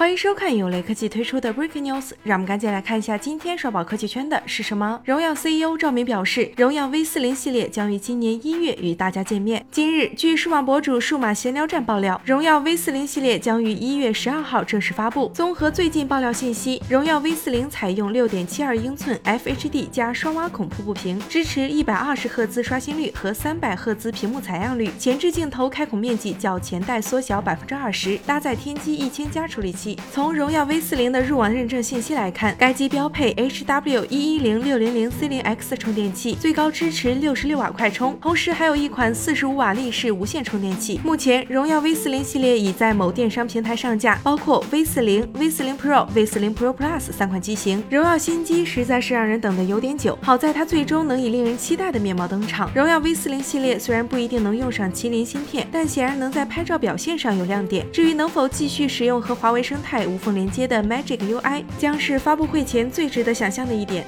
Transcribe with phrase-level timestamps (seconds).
[0.00, 4.98] 欢迎收看由雷科技推出的 Breaking News，让我们赶紧来看一下今天刷爆科技圈的是什么。
[5.04, 9.66] 荣耀 CEO 赵明表示，荣耀 V 四零系列将于今年一月与大家见面。
[9.70, 15.30] 今日，据数码博主数码闲聊站爆料，荣耀 V 四零系列将于一月十二号正式发布。
[15.34, 29.89] 综合最近爆料信息，荣耀 V 四零采用六点七二英寸 FHD 加双挖孔瀑布屏，支持一百二十赫兹刷新率和三百赫兹屏幕采样率，前置镜头开孔面积较前代缩小百分之二十，搭载天玑一千加处理器。
[30.12, 41.00] 从荣耀 V 四零的入网认证信息来看，该机标配 HW 一一零六零零 C 零 X 充电器，最高支持六十六瓦快充，同时还有一款四十五瓦立式无线充电器。
[41.04, 47.82] 目前，荣耀 V 四零系列已在某电商平台上架，包括 V 四零、V 四零 Pro、V 四零 Pro Plus 三款机型。
[47.90, 52.70] 荣耀新机实在是让人等的有点久，好在它最终能以令人期待的面貌登场。
[52.74, 57.86] 荣耀 V 四零系列虽然不一定能用上麒麟芯片，但显然能在拍照表现上有亮点。
[57.92, 64.04] 至于能否继续使用和华为生生态无缝连接的 Magic UI 将是发布会前最值得想象的一点。